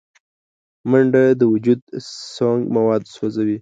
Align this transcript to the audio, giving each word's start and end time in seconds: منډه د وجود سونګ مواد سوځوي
منډه 0.89 1.23
د 1.39 1.41
وجود 1.53 1.79
سونګ 2.33 2.61
مواد 2.75 3.01
سوځوي 3.13 3.57